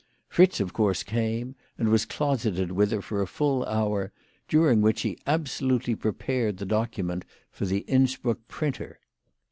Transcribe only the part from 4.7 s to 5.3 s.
which he